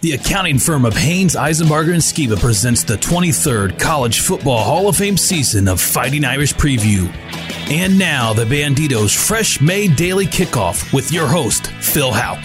[0.00, 4.96] The accounting firm of Haynes, Eisenbarger, and Skiba presents the 23rd College Football Hall of
[4.96, 7.12] Fame season of Fighting Irish Preview.
[7.68, 12.44] And now, the Banditos Fresh Made Daily Kickoff with your host, Phil Houck.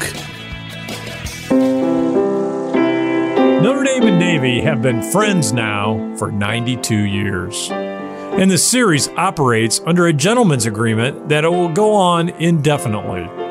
[3.61, 7.69] Notre Dame and Navy have been friends now for 92 years.
[7.71, 13.42] And the series operates under a gentleman's agreement that it will go on indefinitely.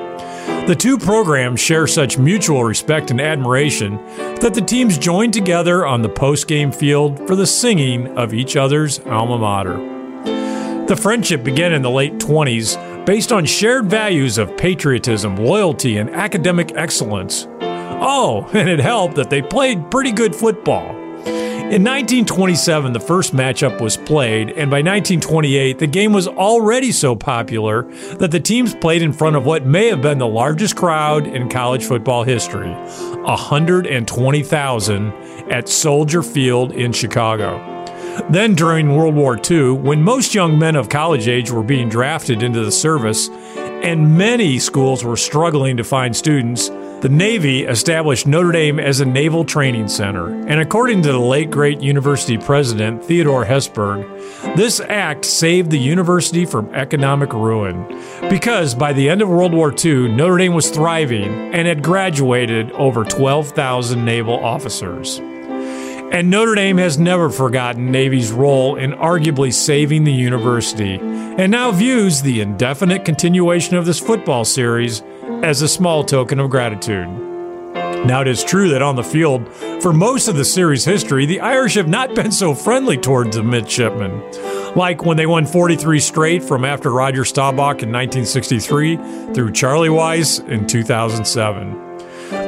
[0.73, 3.97] The two programs share such mutual respect and admiration
[4.37, 8.99] that the teams join together on the post-game field for the singing of each other's
[9.01, 9.77] alma mater.
[10.87, 16.09] The friendship began in the late 20s based on shared values of patriotism, loyalty, and
[16.09, 17.47] academic excellence.
[17.61, 21.02] Oh, and it helped that they played pretty good football.
[21.53, 27.15] In 1927, the first matchup was played, and by 1928, the game was already so
[27.15, 27.83] popular
[28.17, 31.49] that the teams played in front of what may have been the largest crowd in
[31.49, 35.13] college football history 120,000
[35.51, 37.69] at Soldier Field in Chicago.
[38.31, 42.43] Then, during World War II, when most young men of college age were being drafted
[42.43, 46.71] into the service, and many schools were struggling to find students,
[47.03, 51.51] the Navy established Notre Dame as a naval training center, and according to the late
[51.51, 54.07] great university president Theodore Hesburgh,
[54.55, 57.89] this act saved the university from economic ruin
[58.31, 62.71] because by the end of World War II, Notre Dame was thriving and had graduated
[62.71, 65.19] over 12,000 naval officers.
[65.19, 71.73] And Notre Dame has never forgotten Navy's role in arguably saving the university, and now
[71.73, 75.03] views the indefinite continuation of this football series
[75.43, 77.09] as a small token of gratitude.
[78.05, 79.49] Now, it is true that on the field,
[79.81, 83.45] for most of the series' history, the Irish have not been so friendly towards the
[83.45, 84.23] midshipmen.
[84.75, 88.97] Like when they won 43 straight from after Roger Staubach in 1963
[89.33, 91.93] through Charlie Weis in 2007.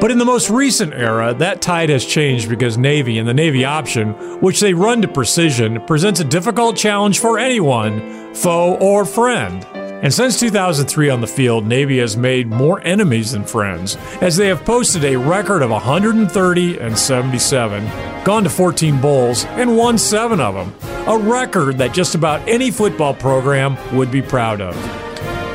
[0.00, 3.64] But in the most recent era, that tide has changed because Navy and the Navy
[3.64, 9.64] option, which they run to precision, presents a difficult challenge for anyone, foe or friend.
[10.04, 14.48] And since 2003 on the field, Navy has made more enemies than friends, as they
[14.48, 20.40] have posted a record of 130 and 77, gone to 14 bowls, and won seven
[20.40, 20.74] of them,
[21.08, 24.76] a record that just about any football program would be proud of.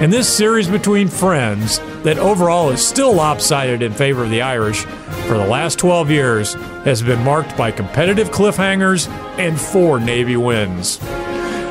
[0.02, 4.84] And this series between friends, that overall is still lopsided in favor of the Irish,
[5.28, 6.54] for the last 12 years
[6.86, 11.00] has been marked by competitive cliffhangers and four Navy wins.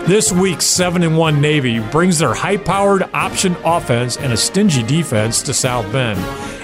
[0.09, 4.83] This week's 7 and 1 Navy brings their high powered option offense and a stingy
[4.83, 6.19] defense to South Bend.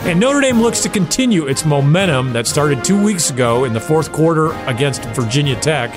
[0.09, 3.81] And Notre Dame looks to continue its momentum that started two weeks ago in the
[3.81, 5.95] fourth quarter against Virginia Tech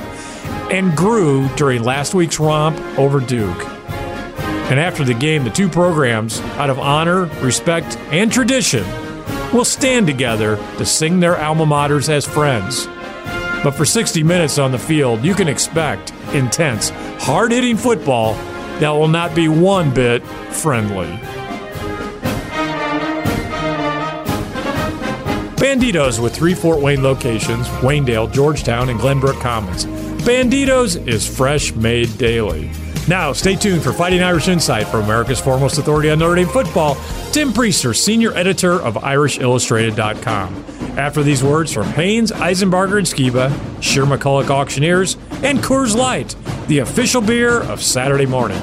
[0.73, 3.65] and grew during last week's romp over Duke.
[4.69, 8.83] And after the game, the two programs, out of honor, respect, and tradition,
[9.53, 12.89] will stand together to sing their alma maters as friends.
[13.63, 18.35] But for 60 minutes on the field, you can expect intense, hard hitting football
[18.79, 21.07] that will not be one bit friendly.
[25.57, 29.85] Banditos with three Fort Wayne locations Waynedale, Georgetown, and Glenbrook Commons.
[30.23, 32.69] Banditos is fresh made daily.
[33.07, 36.95] Now, stay tuned for Fighting Irish Insight from America's foremost authority on Notre Dame football,
[37.31, 40.65] Tim Prister, senior editor of IrishIllustrated.com.
[40.97, 43.49] After these words from Haynes, Eisenbarger, and Skiba,
[43.81, 46.35] Shear McCulloch Auctioneers, and Coors Light,
[46.67, 48.61] the official beer of Saturday morning.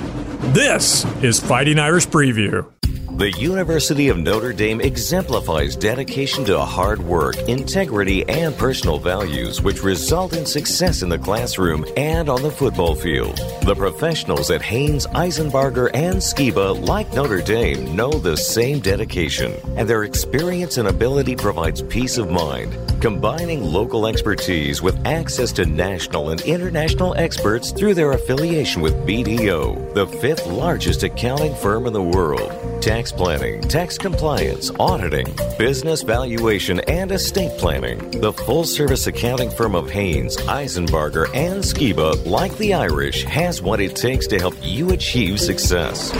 [0.52, 2.73] This is Fighting Irish Preview.
[3.16, 9.84] The University of Notre Dame exemplifies dedication to hard work, integrity, and personal values, which
[9.84, 13.36] result in success in the classroom and on the football field.
[13.62, 19.88] The professionals at Haynes, Eisenbarger, and Skiba, like Notre Dame, know the same dedication, and
[19.88, 22.76] their experience and ability provides peace of mind.
[23.00, 29.94] Combining local expertise with access to national and international experts through their affiliation with BDO,
[29.94, 32.50] the fifth largest accounting firm in the world.
[32.82, 35.26] Tax planning, tax compliance, auditing,
[35.58, 37.98] business valuation, and estate planning.
[38.20, 43.80] The full service accounting firm of Haynes, Eisenbarger, and Skiba, like the Irish, has what
[43.80, 46.12] it takes to help you achieve success.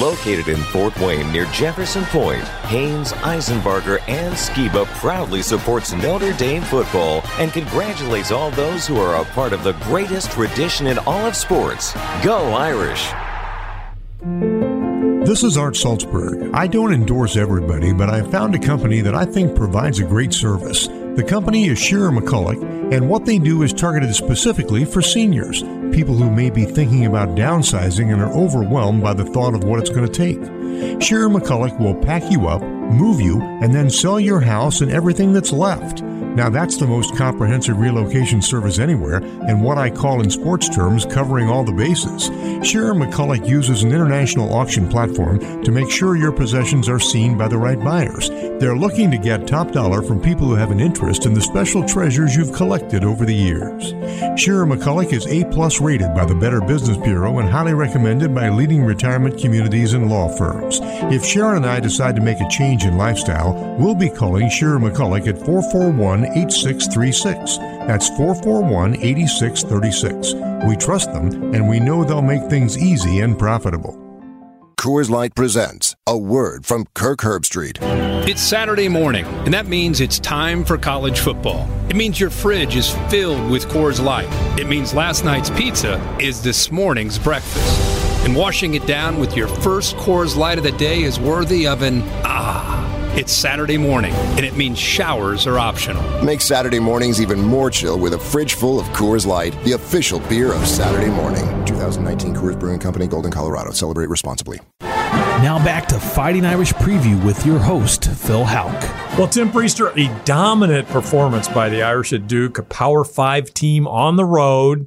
[0.00, 6.62] Located in Fort Wayne near Jefferson Point, Haynes, Eisenbarger, and Skiba proudly supports Notre Dame
[6.62, 11.26] football and congratulates all those who are a part of the greatest tradition in all
[11.26, 11.92] of sports.
[12.22, 13.12] Go Irish!
[15.28, 16.54] This is Art Salzberg.
[16.54, 20.32] I don't endorse everybody, but I found a company that I think provides a great
[20.32, 20.86] service.
[20.86, 22.62] The company is Shearer McCulloch,
[22.94, 25.62] and what they do is targeted specifically for seniors,
[25.94, 29.78] people who may be thinking about downsizing and are overwhelmed by the thought of what
[29.80, 31.02] it's going to take.
[31.02, 35.34] Shearer McCulloch will pack you up, move you, and then sell your house and everything
[35.34, 36.00] that's left.
[36.38, 41.04] Now, that's the most comprehensive relocation service anywhere, and what I call in sports terms
[41.04, 42.26] covering all the bases.
[42.64, 47.48] Sharon McCulloch uses an international auction platform to make sure your possessions are seen by
[47.48, 48.28] the right buyers.
[48.60, 51.84] They're looking to get top dollar from people who have an interest in the special
[51.84, 53.90] treasures you've collected over the years.
[54.40, 58.48] Sharon McCulloch is A plus rated by the Better Business Bureau and highly recommended by
[58.48, 60.78] leading retirement communities and law firms.
[61.12, 64.82] If Sharon and I decide to make a change in lifestyle, we'll be calling Sharon
[64.82, 67.58] McCulloch at 441 8636.
[67.86, 70.34] That's 441 8636.
[70.66, 73.96] We trust them and we know they'll make things easy and profitable.
[74.78, 77.78] Coors Light presents a word from Kirk Herbstreit.
[78.28, 81.68] It's Saturday morning, and that means it's time for college football.
[81.90, 84.28] It means your fridge is filled with Coors Light.
[84.56, 88.24] It means last night's pizza is this morning's breakfast.
[88.24, 91.82] And washing it down with your first Coors Light of the day is worthy of
[91.82, 92.47] an ah.
[93.18, 96.04] It's Saturday morning, and it means showers are optional.
[96.22, 100.20] Make Saturday mornings even more chill with a fridge full of Coors Light, the official
[100.28, 101.42] beer of Saturday morning.
[101.64, 103.72] 2019 Coors Brewing Company, Golden, Colorado.
[103.72, 104.60] Celebrate responsibly.
[104.80, 108.80] Now back to Fighting Irish Preview with your host, Phil Houck.
[109.18, 113.88] Well, Tim Prister, a dominant performance by the Irish at Duke, a Power Five team
[113.88, 114.86] on the road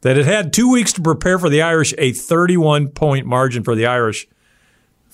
[0.00, 3.74] that had had two weeks to prepare for the Irish, a 31 point margin for
[3.74, 4.26] the Irish.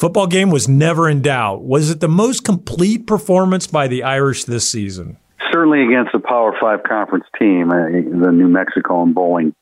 [0.02, 1.62] Football game was never in doubt.
[1.62, 5.16] Was it the most complete performance by the Irish this season?
[5.52, 7.68] Certainly against a Power Five conference team.
[7.68, 9.54] The New Mexico and Bowling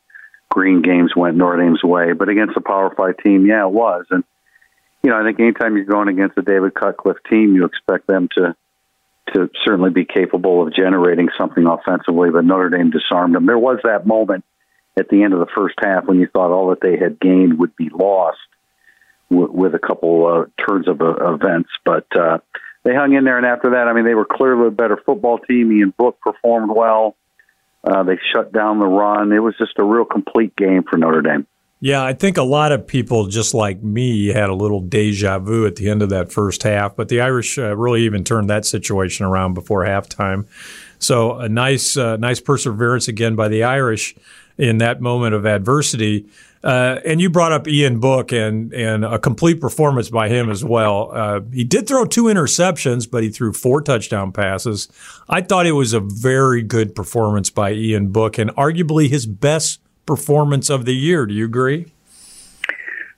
[0.48, 4.06] Green games went Notre Dame's way, but against a Power Five team, yeah, it was.
[4.08, 4.24] And
[5.02, 8.30] you know, I think anytime you're going against a David Cutcliffe team, you expect them
[8.38, 8.56] to
[9.34, 12.30] to certainly be capable of generating something offensively.
[12.30, 13.44] But Notre Dame disarmed them.
[13.44, 14.46] There was that moment
[14.98, 17.58] at the end of the first half when you thought all that they had gained
[17.58, 18.38] would be lost
[19.30, 22.38] with a couple uh, turns of uh, events, but uh,
[22.84, 23.38] they hung in there.
[23.38, 25.72] And after that, I mean, they were clearly a better football team.
[25.72, 27.16] Ian Book performed well.
[27.82, 29.32] Uh, they shut down the run.
[29.32, 31.46] It was just a real complete game for Notre Dame.
[31.82, 35.66] Yeah, I think a lot of people, just like me, had a little deja vu
[35.66, 36.94] at the end of that first half.
[36.94, 40.46] But the Irish uh, really even turned that situation around before halftime.
[40.98, 44.14] So a nice, uh, nice perseverance again by the Irish
[44.58, 46.26] in that moment of adversity.
[46.62, 50.62] Uh, and you brought up Ian Book and and a complete performance by him as
[50.62, 51.10] well.
[51.12, 54.88] Uh, he did throw two interceptions, but he threw four touchdown passes.
[55.28, 59.80] I thought it was a very good performance by Ian Book and arguably his best
[60.04, 61.24] performance of the year.
[61.24, 61.86] Do you agree?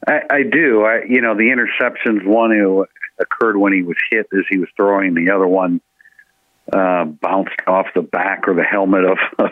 [0.06, 0.84] I, I do.
[0.84, 2.86] I, you know, the interceptions one who
[3.18, 5.14] occurred when he was hit as he was throwing.
[5.14, 5.80] The other one
[6.72, 9.50] uh, bounced off the back or the helmet of of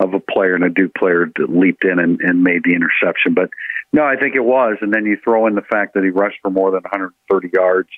[0.00, 3.34] a player, and a Duke player that leaped in and, and made the interception.
[3.34, 3.50] But
[3.92, 4.78] no, I think it was.
[4.80, 7.88] And then you throw in the fact that he rushed for more than 130 yards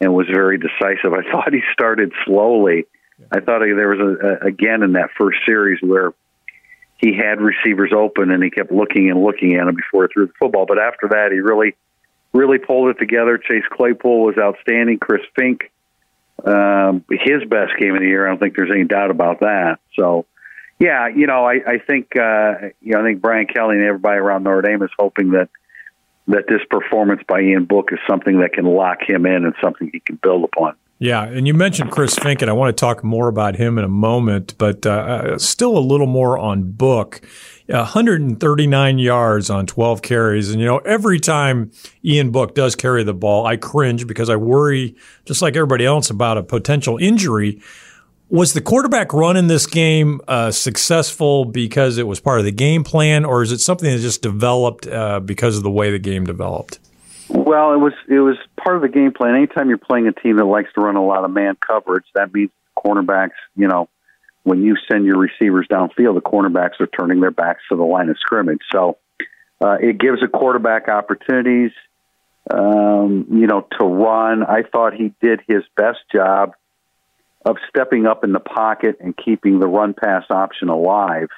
[0.00, 1.12] and was very decisive.
[1.12, 2.86] I thought he started slowly.
[3.30, 6.12] I thought there was a, a again in that first series where
[7.02, 10.26] he had receivers open and he kept looking and looking at them before he threw
[10.26, 10.66] the football.
[10.66, 11.74] But after that, he really,
[12.32, 13.38] really pulled it together.
[13.38, 14.98] Chase Claypool was outstanding.
[14.98, 15.68] Chris Finke,
[16.44, 18.26] um, his best game of the year.
[18.26, 19.80] I don't think there's any doubt about that.
[19.98, 20.26] So,
[20.82, 24.18] yeah, you know, I, I think uh, you know, I think Brian Kelly and everybody
[24.18, 25.48] around Notre Dame is hoping that
[26.26, 29.90] that this performance by Ian Book is something that can lock him in and something
[29.92, 30.74] he can build upon.
[30.98, 33.84] Yeah, and you mentioned Chris Finke, and I want to talk more about him in
[33.84, 37.20] a moment, but uh, uh still a little more on Book.
[37.68, 40.50] 139 yards on 12 carries.
[40.50, 41.70] And, you know, every time
[42.04, 46.10] Ian Book does carry the ball, I cringe because I worry, just like everybody else,
[46.10, 47.62] about a potential injury.
[48.32, 52.50] Was the quarterback run in this game uh, successful because it was part of the
[52.50, 55.98] game plan, or is it something that just developed uh, because of the way the
[55.98, 56.78] game developed?
[57.28, 59.34] Well, it was it was part of the game plan.
[59.34, 62.32] Anytime you're playing a team that likes to run a lot of man coverage, that
[62.32, 63.90] means cornerbacks, you know,
[64.44, 68.08] when you send your receivers downfield, the cornerbacks are turning their backs to the line
[68.08, 68.62] of scrimmage.
[68.72, 68.96] So
[69.60, 71.72] uh, it gives a quarterback opportunities,
[72.50, 74.42] um, you know, to run.
[74.42, 76.54] I thought he did his best job
[77.44, 81.28] of stepping up in the pocket and keeping the run pass option alive.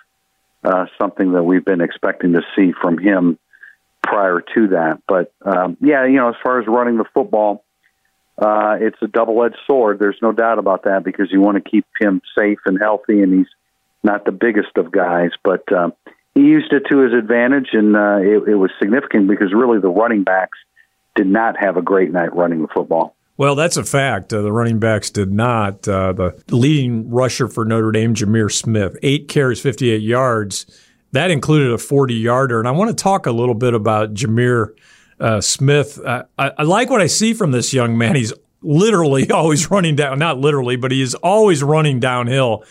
[0.62, 3.38] Uh, something that we've been expecting to see from him
[4.02, 4.98] prior to that.
[5.06, 7.64] But um, yeah, you know, as far as running the football,
[8.38, 9.98] uh, it's a double-edged sword.
[9.98, 13.32] There's no doubt about that because you want to keep him safe and healthy, and
[13.34, 13.46] he's
[14.02, 15.92] not the biggest of guys, but um,
[16.34, 19.88] he used it to his advantage, and uh, it, it was significant because really the
[19.88, 20.58] running backs
[21.14, 23.13] did not have a great night running the football.
[23.36, 24.32] Well, that's a fact.
[24.32, 25.88] Uh, the running backs did not.
[25.88, 30.66] Uh, the leading rusher for Notre Dame, Jahmir Smith, eight carries, 58 yards.
[31.12, 32.58] That included a 40 yarder.
[32.58, 34.68] And I want to talk a little bit about Jahmir
[35.18, 35.98] uh, Smith.
[36.04, 38.14] Uh, I, I, like what I see from this young man.
[38.14, 42.64] He's literally always running down, not literally, but he is always running downhill.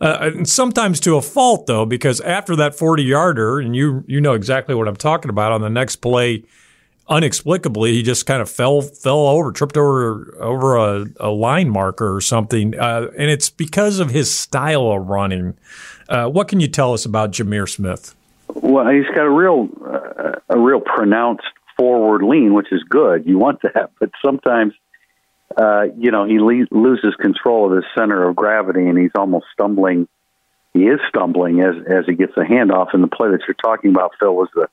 [0.00, 4.20] Uh, and sometimes to a fault though, because after that 40 yarder, and you you
[4.20, 6.44] know exactly what I'm talking about on the next play,
[7.08, 12.14] unexplicably he just kind of fell fell over, tripped over over a, a line marker
[12.14, 15.56] or something, uh, and it's because of his style of running.
[16.08, 18.14] Uh, what can you tell us about Jahmir Smith?
[18.48, 21.44] Well, he's got a real uh, a real pronounced
[21.78, 23.26] forward lean, which is good.
[23.26, 24.74] You want that, but sometimes,
[25.56, 29.46] uh, you know, he le- loses control of his center of gravity, and he's almost
[29.52, 30.08] stumbling.
[30.74, 32.88] He is stumbling as as he gets a handoff.
[32.92, 34.68] And the play that you're talking about, Phil, was the.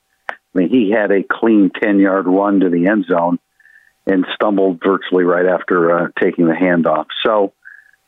[0.55, 3.39] I mean, he had a clean ten yard run to the end zone,
[4.05, 7.07] and stumbled virtually right after uh, taking the handoff.
[7.25, 7.53] So,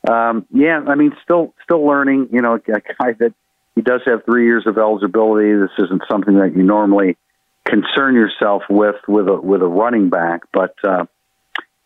[0.10, 2.30] um, yeah, I mean, still still learning.
[2.32, 3.34] You know, a guy that
[3.76, 5.54] he does have three years of eligibility.
[5.54, 7.18] This isn't something that you normally
[7.66, 11.06] concern yourself with with a with a running back, but uh,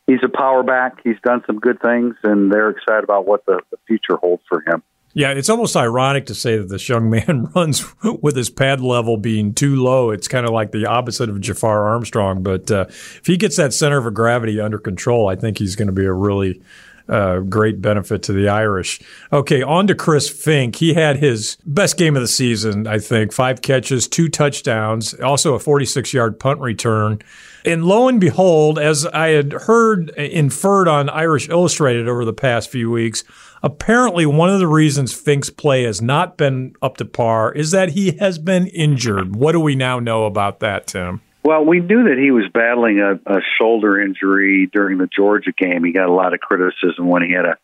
[0.06, 1.00] he's a power back.
[1.03, 4.62] He's done some good things, and they're excited about what the, the future holds for
[4.62, 4.84] him.
[5.13, 9.18] Yeah, it's almost ironic to say that this young man runs with his pad level
[9.18, 10.12] being too low.
[10.12, 12.44] It's kind of like the opposite of Jafar Armstrong.
[12.44, 15.88] But uh, if he gets that center of gravity under control, I think he's going
[15.88, 16.62] to be a really
[17.10, 19.01] uh, great benefit to the Irish.
[19.34, 20.77] Okay, on to Chris Finke.
[20.77, 23.34] He had his best game of the season, I think.
[23.34, 27.20] Five catches, two touchdowns, also a 46 yard punt return.
[27.65, 32.72] And lo and behold, as I had heard inferred on Irish Illustrated over the past
[32.72, 33.24] few weeks,
[33.63, 37.89] apparently one of the reasons Finke's play has not been up to par is that
[37.89, 39.36] he has been injured.
[39.36, 41.22] What do we now know about that, Tim?
[41.44, 45.84] Well, we knew that he was battling a, a shoulder injury during the Georgia game.
[45.84, 47.58] He got a lot of criticism when he had a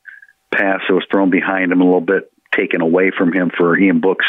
[0.54, 4.02] pass that was thrown behind him a little bit, taken away from him for Ian
[4.02, 4.26] Book's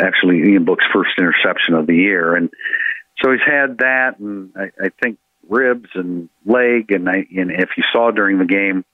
[0.00, 2.50] actually Ian Book's first interception of the year, and
[3.20, 7.70] so he's had that, and I, I think ribs and leg, and I and if
[7.76, 8.84] you saw during the game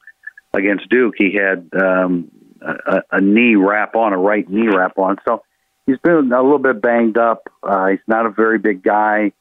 [0.54, 2.30] against Duke, he had um,
[2.62, 5.42] a, a knee wrap on, a right knee wrap on, so
[5.86, 7.48] he's been a little bit banged up.
[7.62, 9.32] Uh, he's not a very big guy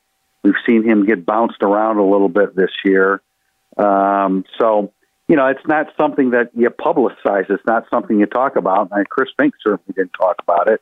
[0.43, 3.22] We've seen him get bounced around a little bit this year.
[3.77, 4.91] Um, so,
[5.29, 7.50] you know, it's not something that you publicize.
[7.50, 8.89] It's not something you talk about.
[8.91, 10.82] And Chris Finke certainly didn't talk about it.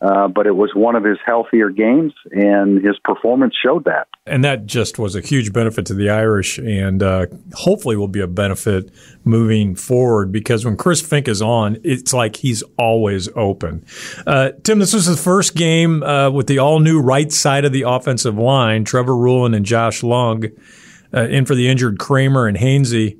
[0.00, 4.06] Uh, but it was one of his healthier games, and his performance showed that.
[4.26, 8.20] And that just was a huge benefit to the Irish, and uh, hopefully will be
[8.20, 8.90] a benefit
[9.24, 13.86] moving forward because when Chris Finke is on, it's like he's always open.
[14.26, 17.72] Uh, Tim, this was the first game uh, with the all new right side of
[17.72, 20.46] the offensive line, Trevor Ruhland and Josh Lugg,
[21.14, 23.16] uh, in for the injured Kraemer and Hainsey.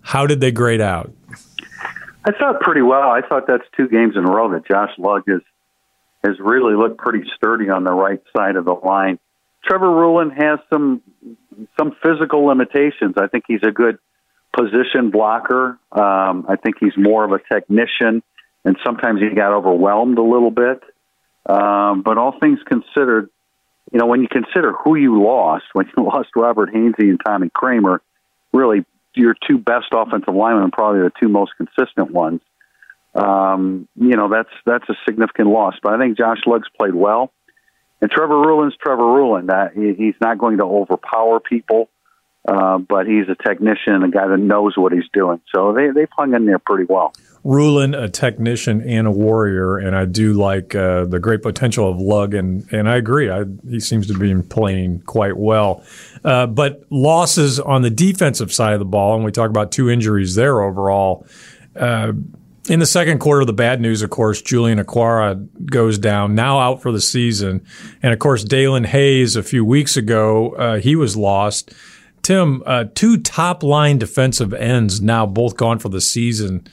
[0.00, 1.12] How did they grade out?
[2.24, 3.08] I thought pretty well.
[3.08, 5.40] I thought that's two games in a row that Josh Lugg is–
[6.24, 9.18] has really looked pretty sturdy on the right side of the line.
[9.64, 11.02] Trevor Ruhland has some
[11.78, 13.14] some physical limitations.
[13.16, 13.98] I think he's a good
[14.56, 15.78] position blocker.
[15.92, 18.22] Um, I think he's more of a technician,
[18.64, 20.82] and sometimes he got overwhelmed a little bit.
[21.46, 23.30] Um, but all things considered,
[23.92, 27.50] you know, when you consider who you lost, when you lost Robert Hainsey and Tommy
[27.50, 27.98] Kraemer,
[28.52, 28.84] really
[29.14, 32.40] your two best offensive linemen, probably the two most consistent ones
[33.18, 35.74] um, you know that's that's a significant loss.
[35.82, 37.32] But I think Josh Lugg's played well,
[38.00, 39.50] and Trevor Ruhland's Trevor Ruhland.
[39.50, 41.88] Uh, he, he's not going to overpower people,
[42.46, 45.40] uh, but he's a technician, a guy that knows what he's doing.
[45.54, 47.12] So they they've hung in there pretty well.
[47.44, 51.98] Ruhland, a technician and a warrior, and I do like uh, the great potential of
[51.98, 53.30] Lugg, and and I agree.
[53.30, 55.84] I, he seems to be playing quite well.
[56.24, 59.88] Uh, but losses on the defensive side of the ball, and we talk about two
[59.88, 61.26] injuries there overall.
[61.74, 62.12] Uh,
[62.68, 66.82] in the second quarter, the bad news, of course, Julian Okwara goes down, now out
[66.82, 67.64] for the season.
[68.02, 71.72] And of course, Daelin Hayes, a few weeks ago, uh, he was lost.
[72.22, 76.66] Tim, uh, two top line defensive ends now both gone for the season.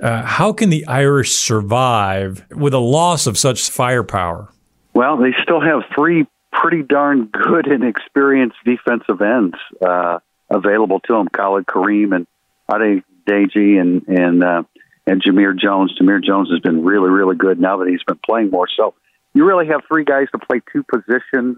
[0.00, 4.52] Uh, how can the Irish survive with a loss of such firepower?
[4.94, 10.18] Well, they still have three pretty darn good and experienced defensive ends uh,
[10.50, 12.26] available to them Khalid Kareem and
[12.72, 14.62] Ade Deji and, and uh,
[15.08, 15.94] and Jamir Jones.
[15.98, 18.68] Jamir Jones has been really, really good now that he's been playing more.
[18.76, 18.94] So
[19.32, 21.56] you really have three guys to play two positions.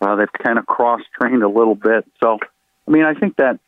[0.00, 2.04] Uh, they've kind of cross trained a little bit.
[2.22, 2.38] So,
[2.86, 3.60] I mean, I think that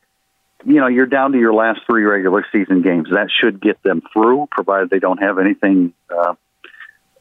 [0.65, 3.09] you know you're down to your last three regular season games.
[3.11, 5.93] That should get them through, provided they don't have anything.
[6.11, 6.35] Uh,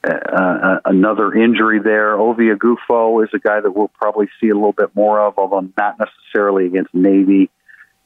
[0.03, 2.13] uh, uh another injury there.
[2.17, 5.67] Ovie Oghoufo is a guy that we'll probably see a little bit more of, although
[5.77, 7.49] not necessarily against Navy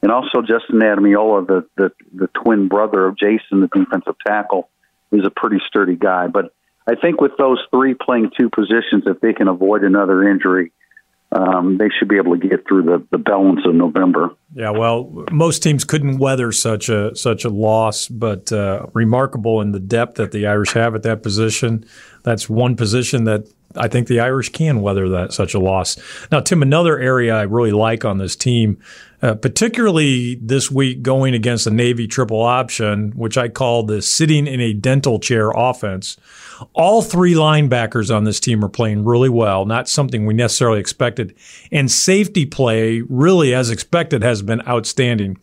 [0.02, 4.70] and also Justin Ademilola, the, the the twin brother of Jason, the defensive tackle,
[5.12, 6.28] is a pretty sturdy guy.
[6.28, 6.54] But
[6.88, 10.72] I think with those three playing two positions, if they can avoid another injury,
[11.32, 14.32] um, they should be able to get through the, the balance of November.
[14.56, 19.74] Yeah, well, most teams couldn't weather such a such a loss, but uh, remarkable in
[19.74, 21.86] the depth that the Irish have at that position.
[22.24, 25.98] That's one position that I think the Irish can weather that such a loss.
[26.32, 28.80] Now, Tim, another area I really like on this team,
[29.22, 34.48] uh, particularly this week going against the Navy triple option, which I call the sitting
[34.48, 36.18] in a dental chair offense.
[36.74, 41.36] All three linebackers on this team are playing really well, not something we necessarily expected.
[41.72, 45.38] And safety play, really as expected, has been outstanding.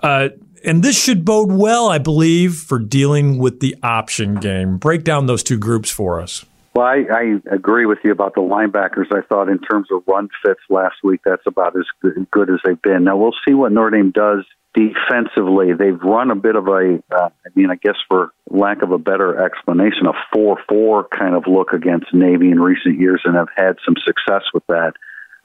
[0.00, 0.28] Uh,
[0.64, 4.76] and this should bode well, I believe, for dealing with the option game.
[4.76, 6.44] Break down those two groups for us.
[6.74, 9.06] Well, I, I agree with you about the linebackers.
[9.12, 12.60] I thought in terms of run fits last week, that's about as good, good as
[12.64, 13.04] they've been.
[13.04, 14.44] Now we'll see what Notre Dame does
[14.74, 15.72] defensively.
[15.72, 18.98] They've run a bit of a, uh, I mean, I guess for lack of a
[18.98, 23.76] better explanation, a four-four kind of look against Navy in recent years, and have had
[23.84, 24.92] some success with that.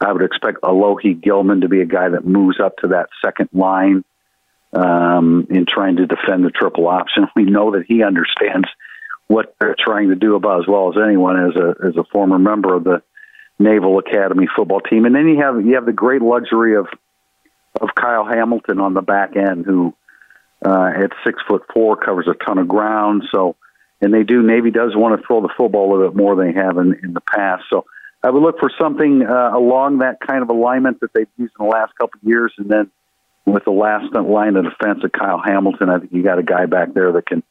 [0.04, 3.50] I would expect Alohi Gilman to be a guy that moves up to that second
[3.54, 4.04] line
[4.74, 7.28] um, in trying to defend the triple option.
[7.36, 8.68] We know that he understands
[9.28, 12.38] what they're trying to do about as well as anyone as a as a former
[12.38, 13.02] member of the
[13.60, 15.06] Naval Academy football team.
[15.06, 16.88] And then you have you have the great luxury of
[17.80, 19.94] of Kyle Hamilton on the back end, who
[20.66, 23.24] uh, at six foot four covers a ton of ground.
[23.34, 23.56] So,
[24.02, 26.48] and they do Navy does want to throw the football a little bit more than
[26.48, 27.64] they have in, in the past.
[27.70, 27.86] So,
[28.24, 31.66] I would look for something uh, along that kind of alignment that they've used in
[31.66, 32.90] the last couple of years, and then
[33.46, 36.66] with the last line of defense of Kyle Hamilton, I think you got a guy
[36.66, 37.44] back there that can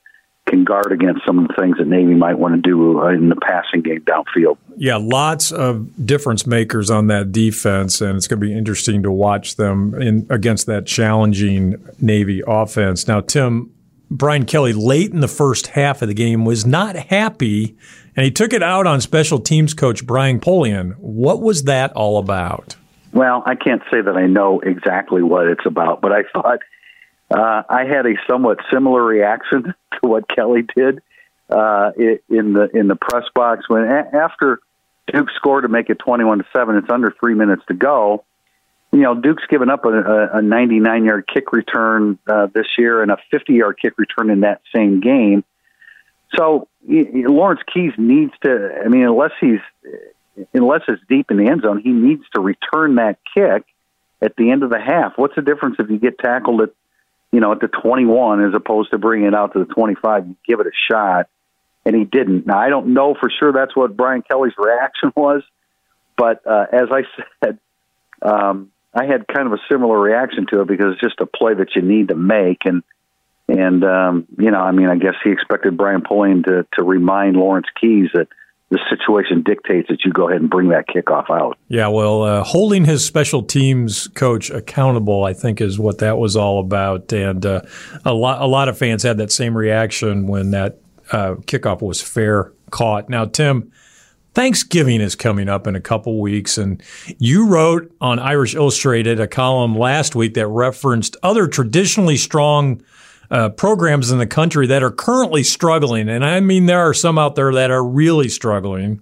[0.46, 3.28] can guard against some of the things that Navy might want to do uh, in
[3.28, 4.58] the passing game downfield.
[4.76, 9.12] Yeah, lots of difference makers on that defense, and it's going to be interesting to
[9.12, 13.06] watch them in against that challenging Navy offense.
[13.06, 13.72] Now, Tim,
[14.12, 17.76] Brian Kelly late in the first half of the game was not happy,
[18.14, 20.94] and he took it out on special teams coach Brian Polian.
[20.98, 22.76] What was that all about?
[23.12, 26.58] Well, I can't say that I know exactly what it's about, but I thought
[27.30, 31.00] uh, I had a somewhat similar reaction to what Kelly did
[31.48, 34.60] uh, in the in the press box when after
[35.12, 36.76] Duke scored to make it twenty-one to seven.
[36.76, 38.24] It's under three minutes to go.
[38.92, 43.10] You know, Duke's given up a, a 99 yard kick return uh, this year and
[43.10, 45.44] a 50 yard kick return in that same game.
[46.36, 48.82] So Lawrence Keys needs to.
[48.84, 49.60] I mean, unless he's
[50.54, 53.64] unless it's deep in the end zone, he needs to return that kick
[54.20, 55.12] at the end of the half.
[55.16, 56.70] What's the difference if you get tackled at
[57.32, 60.28] you know, at the 21 as opposed to bringing it out to the 25.
[60.28, 61.28] You give it a shot,
[61.84, 62.46] and he didn't.
[62.46, 65.42] Now, I don't know for sure that's what Brian Kelly's reaction was,
[66.16, 67.02] but uh, as I
[67.44, 67.58] said,
[68.20, 71.54] um, I had kind of a similar reaction to it because it's just a play
[71.54, 72.82] that you need to make, and
[73.48, 77.36] and um, you know, I mean, I guess he expected Brian Polian to to remind
[77.36, 78.28] Lawrence Keys that
[78.72, 81.58] the situation dictates that you go ahead and bring that kickoff out.
[81.68, 86.36] Yeah, well, uh, holding his special teams coach accountable, I think, is what that was
[86.36, 87.12] all about.
[87.12, 87.60] And uh,
[88.06, 90.78] a lot, a lot of fans had that same reaction when that
[91.12, 93.10] uh, kickoff was fair caught.
[93.10, 93.70] Now, Tim.
[94.34, 96.82] Thanksgiving is coming up in a couple weeks, and
[97.18, 102.82] you wrote on Irish Illustrated a column last week that referenced other traditionally strong
[103.30, 106.08] uh, programs in the country that are currently struggling.
[106.08, 109.00] And I mean, there are some out there that are really struggling.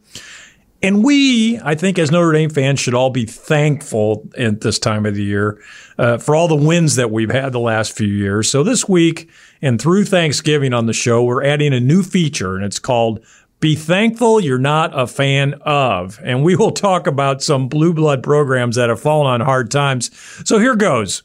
[0.83, 5.05] And we, I think, as Notre Dame fans, should all be thankful at this time
[5.05, 5.63] of the year
[5.99, 8.51] uh, for all the wins that we've had the last few years.
[8.51, 9.29] So this week
[9.61, 13.21] and through Thanksgiving on the show, we're adding a new feature, and it's called
[13.61, 16.19] Be Thankful You're Not a Fan of.
[16.25, 20.11] And we will talk about some blue blood programs that have fallen on hard times.
[20.49, 21.23] So here goes.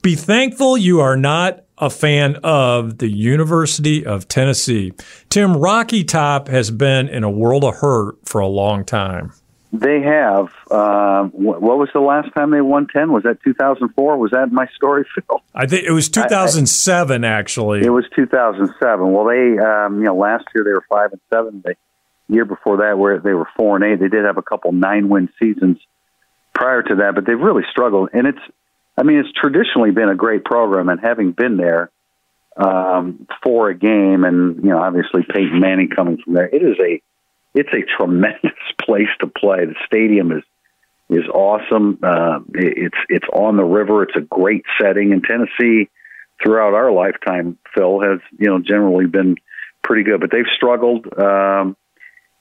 [0.00, 4.92] Be thankful you are not a fan of the University of Tennessee.
[5.30, 9.32] Tim Rocky Top has been in a world of hurt for a long time.
[9.72, 10.48] They have.
[10.70, 13.12] Uh, what was the last time they won ten?
[13.12, 14.16] Was that 2004?
[14.16, 15.42] Was that my story, Phil?
[15.54, 17.24] I think it was 2007.
[17.24, 19.12] I, I, actually, it was 2007.
[19.12, 21.62] Well, they, um, you know, last year they were five and seven.
[21.64, 21.74] The
[22.28, 25.08] year before that, where they were four and eight, they did have a couple nine
[25.08, 25.78] win seasons
[26.54, 28.10] prior to that, but they've really struggled.
[28.12, 28.40] And it's
[28.98, 31.90] I mean, it's traditionally been a great program, and having been there
[32.56, 36.76] um, for a game, and you know, obviously Peyton Manning coming from there, it is
[36.80, 37.00] a
[37.54, 38.52] it's a tremendous
[38.84, 39.66] place to play.
[39.66, 40.42] The stadium is
[41.10, 41.98] is awesome.
[42.02, 44.02] Uh, it's it's on the river.
[44.02, 45.88] It's a great setting, and Tennessee,
[46.42, 49.36] throughout our lifetime, Phil has you know generally been
[49.82, 51.06] pretty good, but they've struggled.
[51.18, 51.76] Um,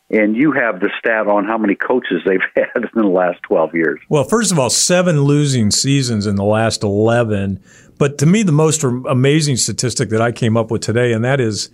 [0.10, 3.76] and you have the stat on how many coaches they've had in the last 12
[3.76, 4.00] years.
[4.08, 7.62] Well, first of all, seven losing seasons in the last 11.
[7.98, 11.42] But to me, the most amazing statistic that I came up with today, and that
[11.42, 11.70] is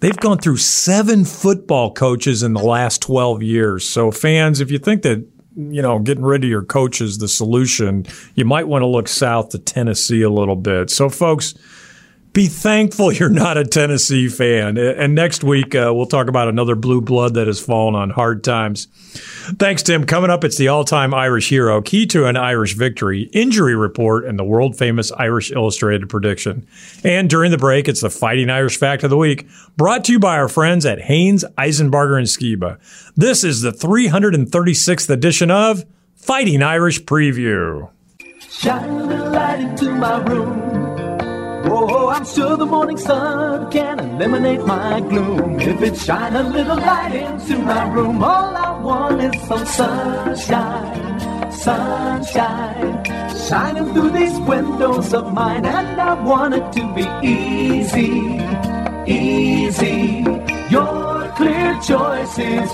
[0.00, 3.88] they've gone through seven football coaches in the last 12 years.
[3.88, 5.26] So, fans, if you think that
[5.58, 9.08] you know, getting rid of your coach is the solution, you might want to look
[9.08, 10.88] south to Tennessee a little bit.
[10.88, 11.54] So, folks,
[12.32, 14.76] be thankful you're not a Tennessee fan.
[14.76, 18.44] And next week, uh, we'll talk about another blue blood that has fallen on hard
[18.44, 18.86] times.
[19.58, 20.04] Thanks, Tim.
[20.04, 24.24] Coming up, it's the all time Irish hero, key to an Irish victory, injury report,
[24.24, 26.66] and the world famous Irish Illustrated prediction.
[27.02, 30.18] And during the break, it's the Fighting Irish Fact of the Week, brought to you
[30.18, 32.78] by our friends at Haynes, Eisenbarger, and Skiba.
[33.16, 37.90] This is the 336th edition of Fighting Irish Preview.
[38.50, 40.87] Shine light into my room.
[41.64, 45.60] Oh, I'm sure the morning sun can eliminate my gloom.
[45.60, 51.50] If it shine a little light into my room, all I want is some sunshine,
[51.50, 53.04] sunshine,
[53.48, 55.66] shining through these windows of mine.
[55.66, 58.40] And I want it to be easy,
[59.06, 60.27] easy.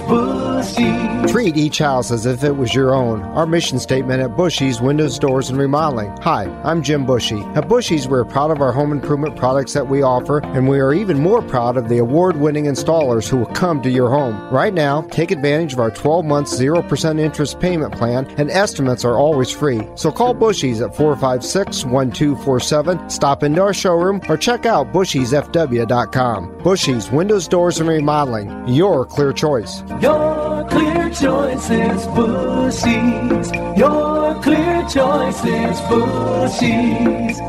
[0.09, 1.31] Bushy.
[1.31, 3.21] Treat each house as if it was your own.
[3.23, 6.17] Our mission statement at Bushy's Windows, Doors, and Remodeling.
[6.23, 7.43] Hi, I'm Jim Bushy.
[7.55, 10.95] At Bushy's, we're proud of our home improvement products that we offer, and we are
[10.95, 14.51] even more proud of the award winning installers who will come to your home.
[14.51, 19.19] Right now, take advantage of our 12 month 0% interest payment plan, and estimates are
[19.19, 19.87] always free.
[19.97, 26.63] So call Bushy's at 456 1247, stop into our showroom, or check out bushysfw.com.
[26.63, 29.83] Bushy's Windows, Doors, and Remodeling your clear choice.
[30.03, 33.79] Your clear choice is Bushy's.
[33.79, 37.41] Your clear choice is Bushy's.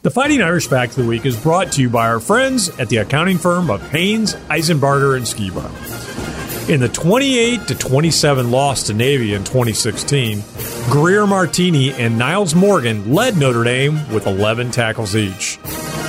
[0.00, 2.88] The Fighting Irish Fact of the Week is brought to you by our friends at
[2.88, 5.70] the accounting firm of Haynes, Eisenbarger, and Skiba.
[6.68, 10.42] In the 28 to 27 loss to Navy in 2016,
[10.90, 15.58] Greer Martini and Nyles Morgan led Notre Dame with 11 tackles each.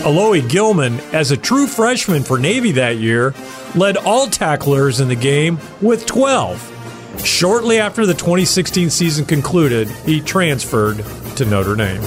[0.03, 3.33] Alohi Gilman, as a true freshman for Navy that year,
[3.73, 7.21] led all tacklers in the game with 12.
[7.23, 10.97] Shortly after the 2016 season concluded, he transferred
[11.37, 12.01] to Notre Dame.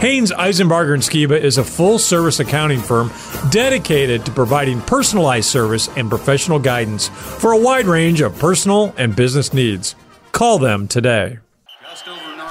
[0.00, 3.12] Haynes Eisenbarger and Skiba is a full service accounting firm
[3.50, 9.14] dedicated to providing personalized service and professional guidance for a wide range of personal and
[9.14, 9.94] business needs.
[10.32, 11.38] Call them today.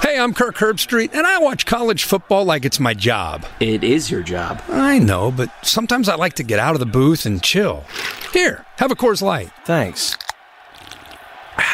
[0.02, 3.46] Hey, I'm Kirk Herbstreit, and I watch college football like it's my job.
[3.60, 4.60] It is your job.
[4.68, 7.84] I know, but sometimes I like to get out of the booth and chill.
[8.32, 9.50] Here, have a Coors Light.
[9.64, 10.16] Thanks.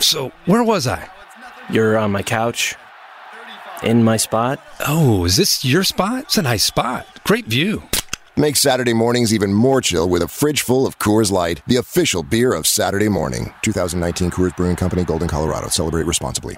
[0.00, 1.10] So, where was I?
[1.70, 2.74] You're on my couch.
[3.82, 4.58] In my spot.
[4.88, 6.24] Oh, is this your spot?
[6.24, 7.06] It's a nice spot.
[7.24, 7.82] Great view.
[8.34, 12.22] Make Saturday mornings even more chill with a fridge full of Coors Light, the official
[12.22, 13.52] beer of Saturday morning.
[13.60, 15.68] 2019 Coors Brewing Company, Golden, Colorado.
[15.68, 16.56] Celebrate responsibly.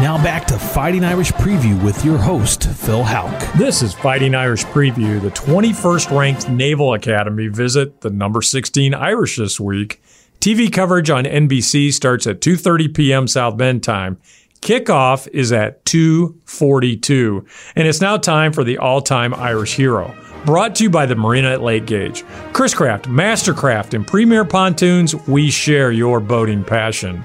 [0.00, 3.52] Now back to Fighting Irish Preview with your host, Phil Houck.
[3.52, 5.20] This is Fighting Irish Preview.
[5.20, 10.00] The 21st ranked Naval Academy visit the number 16 Irish this week.
[10.40, 13.28] TV coverage on NBC starts at 2:30 p.m.
[13.28, 14.16] South Bend time.
[14.62, 20.14] Kickoff is at 2:42, and it's now time for the all-time Irish hero.
[20.46, 22.24] Brought to you by the Marina at Lake Gage.
[22.54, 27.22] Chris Craft, Mastercraft, and Premier Pontoons, we share your boating passion.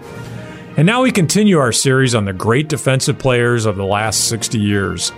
[0.78, 4.60] And now we continue our series on the great defensive players of the last 60
[4.60, 5.14] years.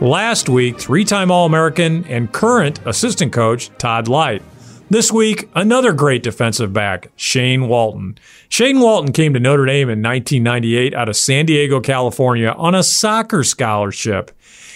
[0.00, 4.42] Last week, three time All American and current assistant coach Todd Lyght.
[4.88, 8.16] This week, another great defensive back, Shane Walton.
[8.48, 12.82] Shane Walton came to Notre Dame in 1998 out of San Diego, California on a
[12.82, 14.30] soccer scholarship.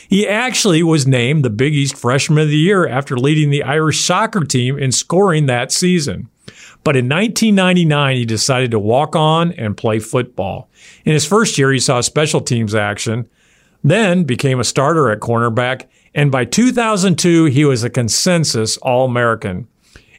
[0.07, 4.05] He actually was named the Big East Freshman of the Year after leading the Irish
[4.05, 6.29] soccer team in scoring that season.
[6.87, 10.70] But in 1999, he decided to walk on and play football.
[11.05, 13.29] In his first year, he saw special teams action,
[13.83, 19.66] then became a starter at cornerback, and by 2002, he was a consensus All American.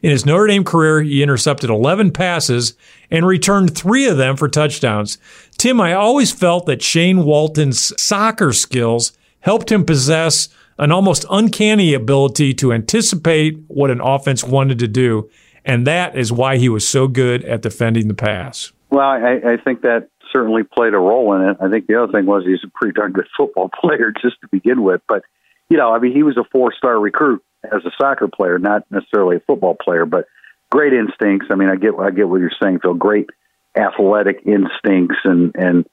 [0.01, 2.73] In his Notre Dame career, he intercepted 11 passes
[3.09, 5.17] and returned three of them for touchdowns.
[5.57, 11.93] Tim, I always felt that Shane Walton's soccer skills helped him possess an almost uncanny
[11.93, 15.29] ability to anticipate what an offense wanted to do
[15.67, 18.71] and that is why he was so good at defending the pass.
[18.89, 21.57] Well, I, I think that certainly played a role in it.
[21.59, 24.47] I think the other thing was he's a pretty darn good football player just to
[24.47, 25.01] begin with.
[25.07, 25.23] But,
[25.69, 28.89] you know, I mean, he was a four star recruit as a soccer player, not
[28.89, 30.25] necessarily a football player, but
[30.71, 31.47] great instincts.
[31.51, 32.93] I mean, I get, I get what you're saying, Phil.
[32.93, 33.29] Great
[33.75, 35.85] athletic instincts and, and,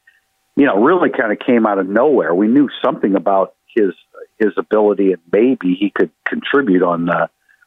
[0.56, 2.32] you know, really kind of came out of nowhere.
[2.32, 3.92] We knew something about his,
[4.38, 7.26] his ability and maybe he could contribute on, uh,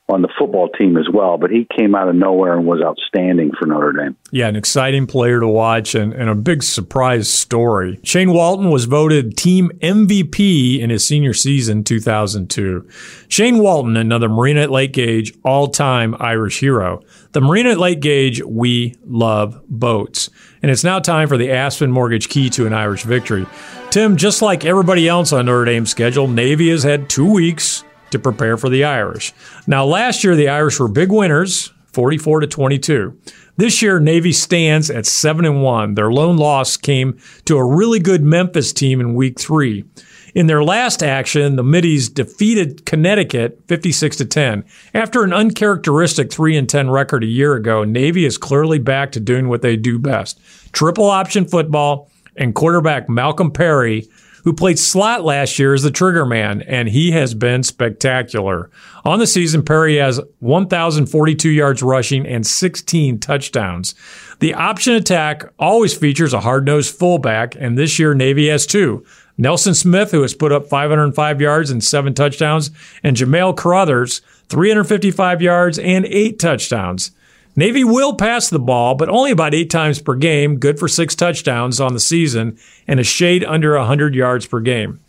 [0.09, 1.37] on the football team as well.
[1.37, 4.15] But he came out of nowhere and was outstanding for Notre Dame.
[4.31, 7.99] Yeah, an exciting player to watch and, and a big surprise story.
[8.03, 12.87] Shane Walton was voted team MVP in his senior season 2002.
[13.27, 17.01] Shane Walton, another Marina at Lake Gage all time Irish hero.
[17.33, 20.29] The Marina at Lake Gage, we love boats.
[20.61, 23.45] And it's now time for the Aspen Mortgage Key to an Irish victory.
[23.89, 28.19] Tim, just like everybody else on Notre Dame's schedule, Navy has had two weeks to
[28.19, 29.33] prepare for the Irish.
[29.65, 33.17] Now, last year the Irish were big winners, 44 to 22.
[33.57, 35.95] This year Navy stands at 7 and 1.
[35.95, 39.83] Their lone loss came to a really good Memphis team in week 3.
[40.35, 44.63] In their last action, the Middies defeated Connecticut 56 to 10.
[44.93, 49.19] After an uncharacteristic 3 and 10 record a year ago, Navy is clearly back to
[49.19, 50.39] doing what they do best.
[50.73, 54.07] Triple option football and quarterback Malcolm Perry
[54.47, 58.71] who played slot last year as the trigger man, and he has been spectacular.
[59.03, 63.93] On the season, Perry has 1,042 yards rushing and 16 touchdowns.
[64.39, 69.05] The option attack always features a hard nosed fullback, and this year Navy has two.
[69.37, 72.71] Nelson Smith, who has put up 505 yards and seven touchdowns,
[73.03, 77.11] and Jamale Carothers, 355 yards and eight touchdowns.
[77.57, 81.15] Navy will pass the ball, but only about eight times per game, good for six
[81.15, 82.55] touchdowns on the season,
[82.87, 84.99] and a shade under 100 yards per game.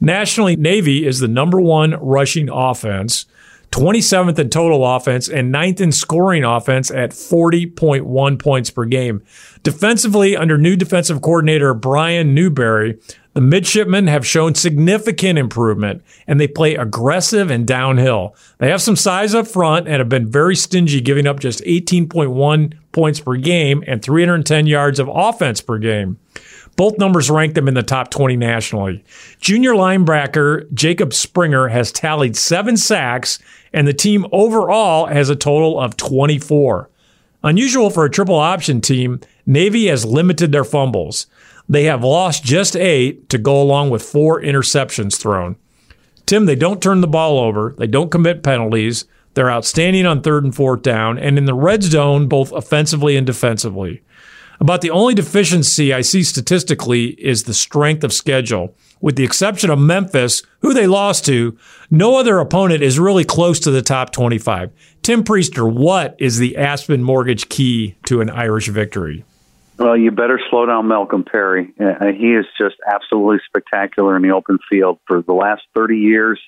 [0.00, 3.26] Nationally, Navy is the number one rushing offense,
[3.72, 9.22] 27th in total offense, and ninth in scoring offense at 40.1 points per game.
[9.62, 12.98] Defensively, under new defensive coordinator Brian Newberry,
[13.38, 18.34] the midshipmen have shown significant improvement and they play aggressive and downhill.
[18.58, 22.74] They have some size up front and have been very stingy, giving up just 18.1
[22.90, 26.18] points per game and 310 yards of offense per game.
[26.74, 29.04] Both numbers rank them in the top 20 nationally.
[29.38, 33.38] Junior linebacker Jacob Springer has tallied seven sacks,
[33.72, 36.90] and the team overall has a total of 24.
[37.44, 41.28] Unusual for a triple option team, Navy has limited their fumbles.
[41.68, 45.56] They have lost just eight to go along with four interceptions thrown.
[46.24, 47.74] Tim, they don't turn the ball over.
[47.78, 49.04] They don't commit penalties.
[49.34, 53.26] They're outstanding on third and fourth down and in the red zone, both offensively and
[53.26, 54.02] defensively.
[54.60, 58.74] About the only deficiency I see statistically is the strength of schedule.
[59.00, 61.56] With the exception of Memphis, who they lost to,
[61.90, 64.72] no other opponent is really close to the top 25.
[65.02, 69.24] Tim Prister, what is the Aspen Mortgage key to an Irish victory?
[69.78, 71.72] Well, you better slow down Malcolm Perry.
[71.78, 74.98] Uh, he is just absolutely spectacular in the open field.
[75.06, 76.40] For the last 30 years,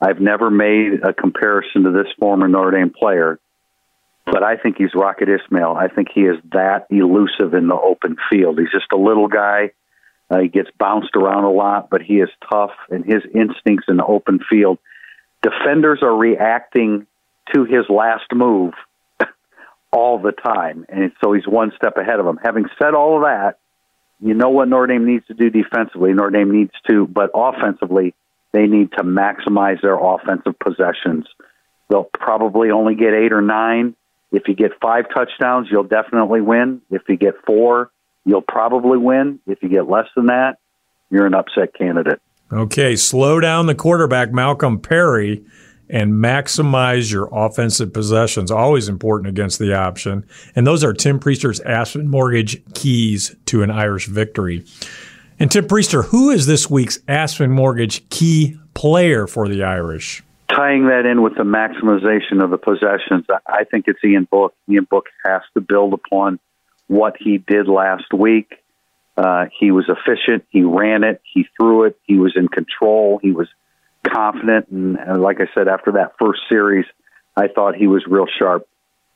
[0.00, 3.38] I've never made a comparison to this former Notre Dame player,
[4.24, 5.76] but I think he's Rocket Ismail.
[5.78, 8.58] I think he is that elusive in the open field.
[8.58, 9.72] He's just a little guy.
[10.30, 13.98] Uh, he gets bounced around a lot, but he is tough, and his instincts in
[13.98, 14.78] the open field.
[15.42, 17.06] Defenders are reacting
[17.54, 18.72] to his last move
[19.92, 20.86] all the time.
[20.88, 22.38] And so he's one step ahead of them.
[22.42, 23.58] Having said all of that,
[24.20, 26.12] you know what Notre Dame needs to do defensively.
[26.12, 28.14] Notre Dame needs to, but offensively,
[28.52, 31.26] they need to maximize their offensive possessions.
[31.88, 33.96] They'll probably only get eight or nine.
[34.32, 36.82] If you get five touchdowns, you'll definitely win.
[36.90, 37.90] If you get four,
[38.24, 39.40] you'll probably win.
[39.46, 40.58] If you get less than that,
[41.10, 42.20] you're an upset candidate.
[42.52, 45.44] Okay, slow down the quarterback, Malcolm Perry
[45.90, 48.50] and maximize your offensive possessions.
[48.50, 50.24] Always important against the option.
[50.54, 54.64] And those are Tim Prister's Aspen Mortgage keys to an Irish victory.
[55.38, 60.22] And Tim Prister, who is this week's Aspen Mortgage key player for the Irish?
[60.48, 64.54] Tying that in with the maximization of the possessions, I think it's Ian Book.
[64.68, 66.38] Ian Book has to build upon
[66.88, 68.52] what he did last week.
[69.16, 70.44] Uh, he was efficient.
[70.50, 71.20] He ran it.
[71.32, 71.98] He threw it.
[72.02, 73.18] He was in control.
[73.22, 73.48] He was
[74.06, 74.68] confident.
[74.68, 76.86] And, and like I said, after that first series,
[77.36, 78.66] I thought he was real sharp.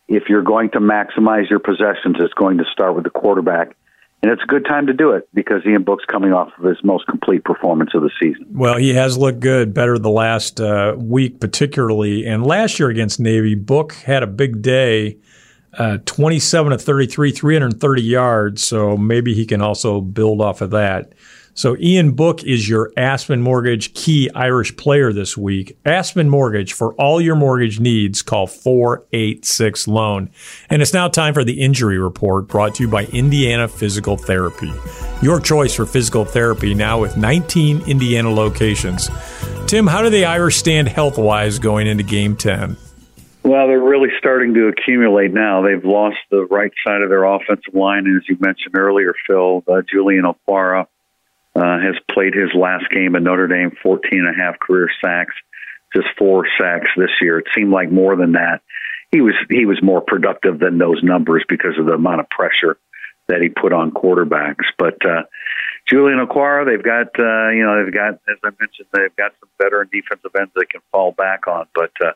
[0.09, 3.77] If you're going to maximize your possessions, it's going to start with the quarterback.
[4.23, 6.79] And it's a good time to do it because Ian Book's coming off of his
[6.83, 8.47] most complete performance of the season.
[8.53, 12.25] Well, he has looked good, better the last uh, week, particularly.
[12.25, 15.19] And last year against Navy, Book had a big day.
[15.77, 18.65] Uh, 27 to 33, 330 yards.
[18.65, 21.13] So maybe he can also build off of that.
[21.57, 25.79] So Ian Book is your Aspen Mortgage key Irish player this week.
[25.85, 28.23] Aspen Mortgage for all your mortgage needs.
[28.23, 30.31] Call 486 loan.
[30.69, 34.73] And it's now time for the injury report brought to you by Indiana Physical Therapy.
[35.23, 39.09] Your choice for physical therapy now with 19 Indiana locations.
[39.69, 42.77] Tim, how do the Irish stand health wise going into game 10?
[43.45, 45.63] Well, they're really starting to accumulate now.
[45.63, 49.63] They've lost the right side of their offensive line, and as you mentioned earlier, Phil,
[49.69, 50.87] uh, Julian Okwara
[51.55, 55.35] uh, has played his last game at Notre Dame, 14 and a half career sacks.
[55.95, 57.39] just four sacks this year.
[57.39, 58.61] It seemed like more than that.
[59.13, 62.77] He was he was more productive than those numbers because of the amount of pressure
[63.29, 64.67] that he put on quarterbacks.
[64.77, 65.23] But uh,
[65.89, 69.49] Julian Okwara, they've got uh, you know they've got as I mentioned they've got some
[69.63, 71.67] veteran defensive ends they can fall back on.
[71.75, 72.13] But uh,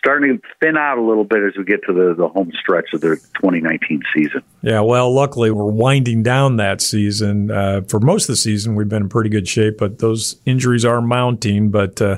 [0.00, 2.86] starting to thin out a little bit as we get to the, the home stretch
[2.94, 4.42] of the 2019 season.
[4.62, 7.50] Yeah, well, luckily we're winding down that season.
[7.50, 10.86] Uh, for most of the season, we've been in pretty good shape, but those injuries
[10.86, 11.70] are mounting.
[11.70, 12.16] But uh,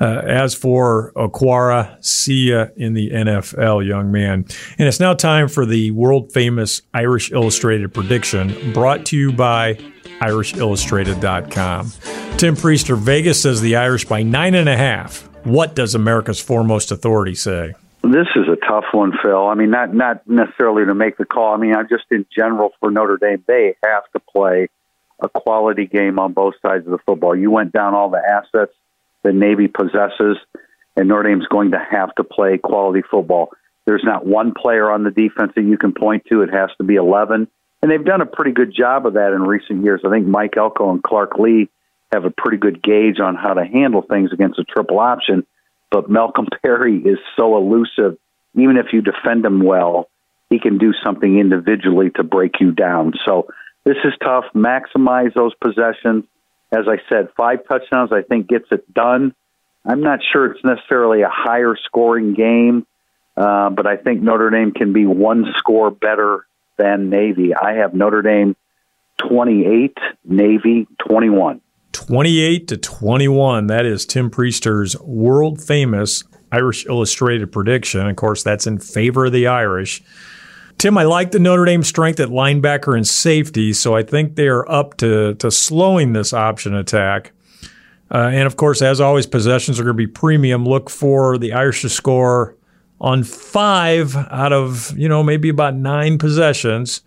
[0.00, 4.46] uh, as for Aquara, see ya in the NFL, young man.
[4.78, 9.74] And it's now time for the world famous Irish Illustrated prediction brought to you by
[10.22, 11.92] IrishIllustrated.com.
[12.38, 15.27] Tim Prister, Vegas says the Irish by nine and a half.
[15.48, 17.74] What does America's foremost authority say?
[18.02, 19.48] This is a tough one, Phil.
[19.48, 21.54] I mean, not not necessarily to make the call.
[21.54, 23.42] I mean, I'm just in general for Notre Dame.
[23.46, 24.68] They have to play
[25.20, 27.34] a quality game on both sides of the football.
[27.34, 28.72] You went down all the assets
[29.24, 30.36] that Navy possesses,
[30.96, 33.50] and Notre Dame's going to have to play quality football.
[33.86, 36.42] There's not one player on the defense that you can point to.
[36.42, 37.48] It has to be 11.
[37.80, 40.02] And they've done a pretty good job of that in recent years.
[40.04, 41.70] I think Mike Elko and Clark Lea
[42.12, 45.46] have a pretty good gauge on how to handle things against a triple option.
[45.90, 48.18] But Malcolm Perry is so elusive.
[48.54, 50.08] Even if you defend him well,
[50.50, 53.12] he can do something individually to break you down.
[53.26, 53.48] So
[53.84, 54.44] this is tough.
[54.54, 56.24] Maximize those possessions.
[56.72, 59.34] As I said, five touchdowns, I think, gets it done.
[59.84, 62.86] I'm not sure it's necessarily a higher scoring game,
[63.36, 67.54] uh, but I think Notre Dame can be one score better than Navy.
[67.54, 68.54] I have Notre Dame
[69.18, 71.60] 28, Navy 21.
[71.92, 73.66] 28 to 21.
[73.66, 78.06] That is Tim Prister's world famous Irish Illustrated prediction.
[78.06, 80.02] Of course, that's in favor of the Irish.
[80.78, 84.46] Tim, I like the Notre Dame strength at linebacker and safety, so I think they
[84.46, 87.32] are up to, to slowing this option attack.
[88.10, 90.64] Uh, and of course, as always, possessions are going to be premium.
[90.64, 92.56] Look for the Irish to score
[93.00, 97.02] on five out of, you know, maybe about nine possessions.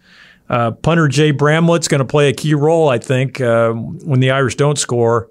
[0.52, 4.32] Uh, punter Jay Bramblett's going to play a key role, I think, uh, when the
[4.32, 5.30] Irish don't score.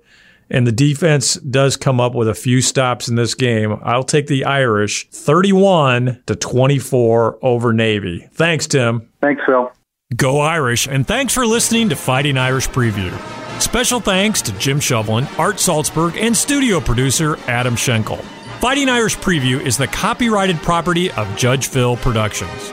[0.49, 3.79] And the defense does come up with a few stops in this game.
[3.85, 8.29] I'll take the Irish 31 to 24 over Navy.
[8.33, 9.09] Thanks, Tim.
[9.21, 9.71] Thanks, Phil.
[10.17, 13.13] Go Irish, and thanks for listening to Fighting Irish Preview.
[13.61, 18.17] Special thanks to Jim Shovelin, Art Salzberg, and studio producer Adam Schenkel.
[18.59, 22.73] Fighting Irish Preview is the copyrighted property of Judge Phil Productions.